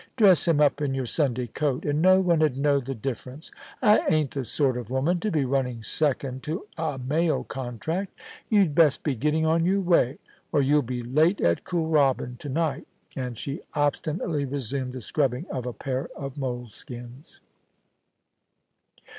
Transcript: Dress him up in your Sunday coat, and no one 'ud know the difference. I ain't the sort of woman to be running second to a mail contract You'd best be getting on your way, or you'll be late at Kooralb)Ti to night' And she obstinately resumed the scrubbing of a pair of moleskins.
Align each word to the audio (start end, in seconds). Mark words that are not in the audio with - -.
Dress 0.15 0.47
him 0.47 0.59
up 0.59 0.81
in 0.81 0.95
your 0.95 1.05
Sunday 1.05 1.45
coat, 1.45 1.85
and 1.85 2.01
no 2.01 2.21
one 2.21 2.41
'ud 2.41 2.57
know 2.57 2.79
the 2.79 2.95
difference. 2.95 3.51
I 3.83 3.99
ain't 4.09 4.31
the 4.31 4.43
sort 4.43 4.75
of 4.75 4.89
woman 4.89 5.19
to 5.19 5.29
be 5.29 5.45
running 5.45 5.83
second 5.83 6.41
to 6.41 6.65
a 6.75 6.97
mail 6.97 7.43
contract 7.43 8.17
You'd 8.49 8.73
best 8.73 9.03
be 9.03 9.13
getting 9.15 9.45
on 9.45 9.63
your 9.63 9.81
way, 9.81 10.17
or 10.51 10.59
you'll 10.63 10.81
be 10.81 11.03
late 11.03 11.39
at 11.39 11.65
Kooralb)Ti 11.65 12.39
to 12.39 12.49
night' 12.49 12.87
And 13.15 13.37
she 13.37 13.61
obstinately 13.75 14.43
resumed 14.43 14.93
the 14.93 15.01
scrubbing 15.01 15.45
of 15.51 15.67
a 15.67 15.73
pair 15.73 16.09
of 16.15 16.35
moleskins. 16.35 17.39